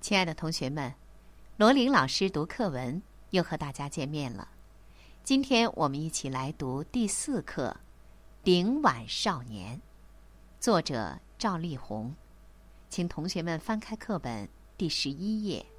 [0.00, 0.94] 亲爱的同学们，
[1.56, 4.48] 罗琳老师读课文又和大家见面了。
[5.24, 7.76] 今天我们一起来读第四课
[8.44, 9.76] 《顶碗少年》，
[10.60, 12.14] 作者赵丽宏。
[12.88, 14.48] 请同学们翻开课本
[14.78, 15.66] 第十一页，《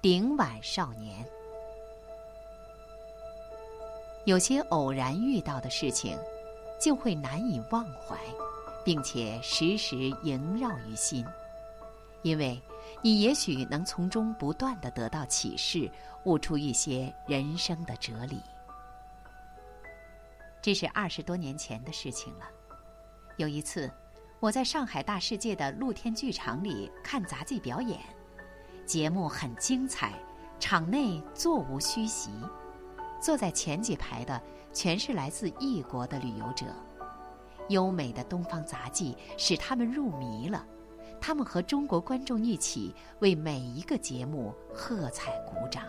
[0.00, 1.24] 顶碗少年》。
[4.24, 6.18] 有些偶然遇到的事情，
[6.80, 8.16] 就会难以忘怀，
[8.84, 11.24] 并且时时萦绕于心，
[12.22, 12.60] 因为。
[13.02, 15.88] 你也许能从中不断的得到启示，
[16.24, 18.40] 悟出一些人生的哲理。
[20.60, 22.46] 这是二十多年前的事情了。
[23.36, 23.88] 有一次，
[24.40, 28.00] 我在上海大世界的露天剧场里看杂技表演，
[28.88, 30.14] 节目很精彩，
[30.58, 32.30] 场内座无虚席，
[33.20, 34.40] 坐在前几排的
[34.72, 36.64] 全是来自异国的旅游者。
[37.68, 40.64] 优美的东方杂技使他们入迷了。
[41.20, 45.84] 他们和中国观众一起为每一个节目喝彩鼓掌。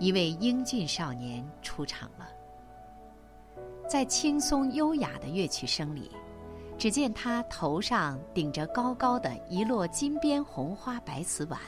[0.00, 2.28] 一位英俊少年出场了，
[3.88, 6.10] 在轻松优雅的乐曲声里，
[6.78, 11.60] 只见他头上顶着高高的一摞金边红花白瓷碗，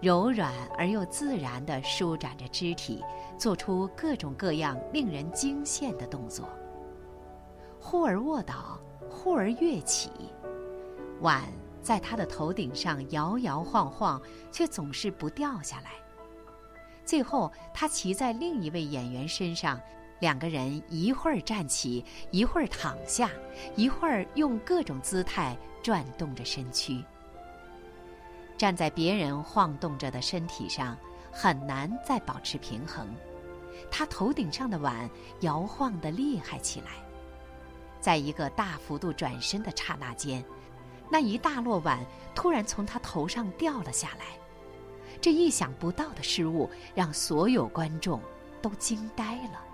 [0.00, 3.04] 柔软而又自然地舒展着肢体，
[3.36, 6.48] 做出各种各样令人惊羡的动作。
[7.78, 10.10] 忽而卧倒，忽而跃起，
[11.20, 11.42] 碗
[11.82, 14.18] 在他的头顶上摇摇晃晃，
[14.50, 15.90] 却总是不掉下来。
[17.04, 19.78] 最后，他骑在另一位演员身上，
[20.22, 23.28] 两个人一会儿站起，一会儿躺下，
[23.74, 27.04] 一会儿用各种姿态转动着身躯。
[28.56, 30.96] 站在别人晃动着的身体上，
[31.32, 33.12] 很难再保持平衡。
[33.90, 36.92] 他头顶上的碗摇晃得厉害起来。
[38.00, 40.44] 在一个大幅度转身的刹那间，
[41.10, 41.98] 那一大摞碗
[42.32, 44.26] 突然从他头上掉了下来。
[45.20, 48.20] 这意想不到的失误让所有观众
[48.62, 49.64] 都惊呆了。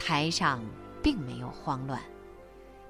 [0.00, 0.64] 台上
[1.02, 2.00] 并没有慌乱，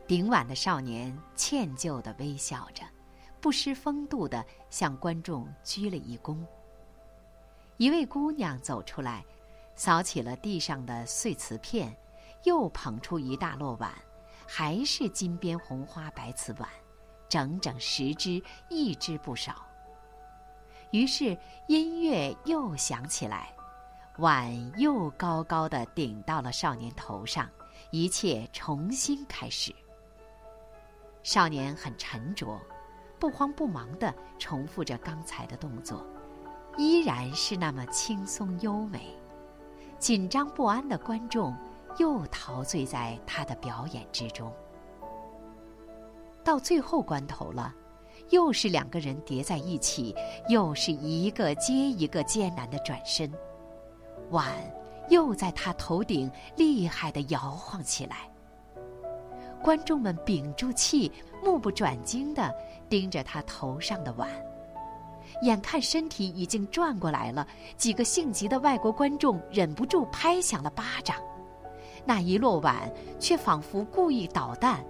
[0.06, 2.84] 顶碗的少年歉疚地微笑着，
[3.40, 6.38] 不失风度地向观众鞠了一躬。
[7.78, 9.24] 一位姑娘走出来，
[9.74, 11.94] 扫起了地上的碎瓷片。
[12.44, 13.92] 又捧出一大摞碗，
[14.48, 16.66] 还是金边红花白瓷碗，
[17.28, 19.56] 整整十只，一只不少。
[20.90, 23.52] 于是音乐又响起来，
[24.20, 27.48] 碗又高高的顶到了少年头上，
[27.90, 29.74] 一切重新开始。
[31.22, 32.60] 少年很沉着，
[33.18, 36.06] 不慌不忙的重复着刚才的动作，
[36.76, 39.14] 依然是那么轻松优美。
[39.98, 41.54] 紧张不安的观众。
[41.98, 44.50] 又陶醉在他的表演之中。
[46.44, 47.74] 到最后关头了，
[48.30, 50.14] 又是两个人叠在一起，
[50.48, 53.28] 又是一个接一个艰难的转身，
[54.30, 54.46] 碗
[55.08, 58.30] 又在他头顶厉害的摇晃起来。
[59.62, 61.12] 观众们屏住气，
[61.44, 62.54] 目不转睛的
[62.88, 64.28] 盯着他头上的碗，
[65.42, 67.46] 眼看身体已经转过来了，
[67.76, 71.16] 几个性急的外国观众忍不住拍响了巴掌。
[72.06, 74.82] 那一摞碗却仿佛故意捣蛋，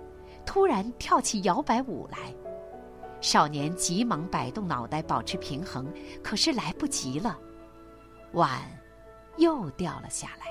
[0.46, 2.18] 突然跳起摇摆舞来。
[3.20, 7.36] 少年急忙摆动脑袋保持平衡，可是来不及了，
[8.32, 8.62] 碗
[9.36, 10.46] 又掉了下来。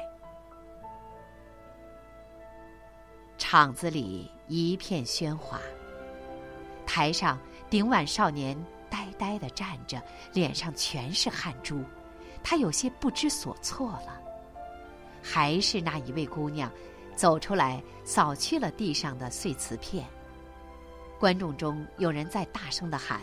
[3.37, 5.59] 场子里一片喧哗。
[6.85, 7.39] 台上
[7.69, 8.57] 顶碗少年
[8.89, 10.01] 呆呆的站着，
[10.33, 11.83] 脸上全是汗珠，
[12.43, 14.19] 他有些不知所措了。
[15.21, 16.71] 还是那一位姑娘，
[17.15, 20.05] 走出来扫去了地上的碎瓷片。
[21.19, 23.19] 观众中有人在大声的喊：“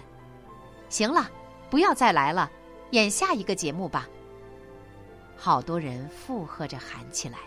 [0.88, 1.30] 行了，
[1.70, 2.50] 不要再来了，
[2.90, 4.08] 演下一个节目吧。”
[5.36, 7.38] 好多人附和着喊起来。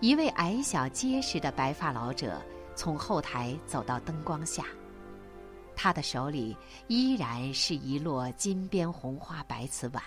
[0.00, 2.42] 一位矮小结实的白发老者
[2.74, 4.66] 从后台走到灯光下，
[5.76, 6.56] 他的手里
[6.88, 10.02] 依然是一摞金边红花白瓷碗。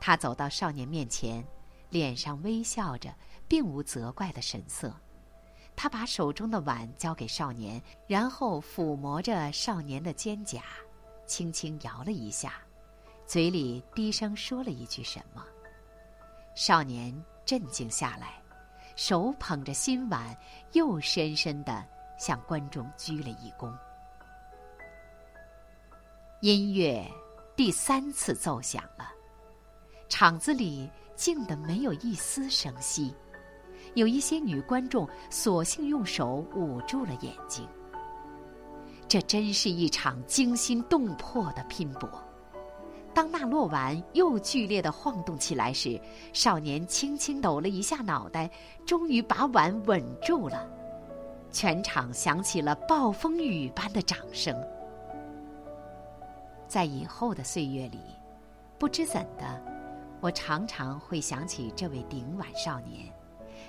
[0.00, 1.44] 他走到少年面前。
[1.88, 3.14] 脸上微笑着，
[3.46, 4.92] 并无责怪的神色。
[5.76, 10.60] 他把手中的碗交给少年，然后抚摸着少年的肩胛，
[11.26, 12.54] 轻轻摇了一下，
[13.24, 15.44] 嘴里低声说了一句什么。
[16.56, 17.14] 少年
[17.44, 18.42] 镇静下来，
[18.96, 20.34] 手捧着新碗，
[20.72, 21.84] 又深深的
[22.18, 23.70] 向观众鞠了一躬。
[26.40, 27.06] 音乐
[27.54, 29.10] 第三次奏响了，
[30.08, 33.14] 场子里静得没有一丝声息，
[33.92, 37.68] 有一些女观众索性用手捂住了眼睛。
[39.06, 42.25] 这真是一场惊心动魄的拼搏。
[43.16, 45.98] 当那落碗又剧烈的晃动起来时，
[46.34, 48.50] 少年轻轻抖了一下脑袋，
[48.84, 50.68] 终于把碗稳住了。
[51.50, 54.54] 全场响起了暴风雨般的掌声。
[56.68, 57.98] 在以后的岁月里，
[58.78, 59.62] 不知怎的，
[60.20, 63.10] 我常常会想起这位顶碗少年，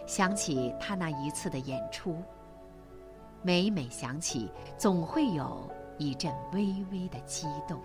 [0.06, 2.18] 想起他那一次的演出。
[3.42, 7.80] 每每想起，总会有一阵微微的激动。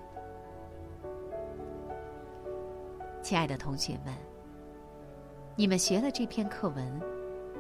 [3.23, 4.13] 亲爱的同学们，
[5.55, 7.01] 你们学了这篇课文，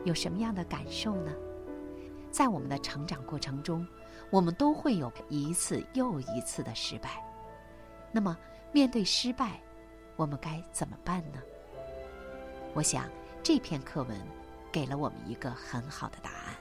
[0.04, 1.32] 有什么样的感受呢？
[2.32, 3.86] 在我们的成长过程中，
[4.28, 7.24] 我们都会有一次又一次的失败。
[8.10, 8.36] 那么，
[8.72, 9.60] 面对失败，
[10.16, 11.38] 我们该怎么办呢？
[12.74, 13.08] 我想，
[13.40, 14.20] 这篇课文
[14.72, 16.56] 给了我们一个很好的答案。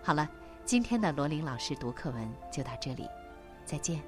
[0.00, 0.30] 好了，
[0.64, 3.08] 今天的罗琳老师读课文就到这里，
[3.64, 4.00] 再见。